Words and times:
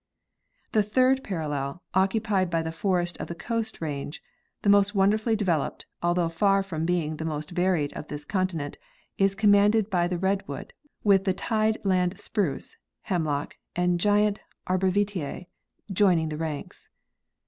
The 0.71 0.81
third 0.81 1.23
parallel, 1.23 1.83
occupied 1.93 2.49
by 2.49 2.63
the 2.63 2.71
forest 2.71 3.17
of 3.17 3.27
the 3.27 3.35
Coast 3.35 3.79
Range, 3.81 4.19
the 4.63 4.69
most 4.69 4.95
wonderfully 4.95 5.35
developed, 5.35 5.85
although 6.01 6.27
far 6.27 6.63
from 6.63 6.87
being 6.87 7.17
the 7.17 7.23
most 7.23 7.51
varied 7.51 7.93
of 7.93 8.07
this 8.07 8.25
continent, 8.25 8.79
is 9.19 9.35
commanded 9.35 9.91
by 9.91 10.07
the 10.07 10.17
redwood, 10.17 10.73
with 11.03 11.25
the 11.25 11.33
tide 11.33 11.77
land 11.83 12.19
spruce, 12.19 12.77
hemlock 13.03 13.57
and 13.75 13.99
gigantic 13.99 14.41
arborvite 14.65 15.45
joining 15.93 16.29
the 16.29 16.37
ranks. 16.37 16.89